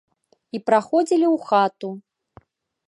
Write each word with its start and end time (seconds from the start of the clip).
І 0.57 0.61
праходзілі 0.69 1.27
ў 1.35 1.49
хату. 1.51 1.89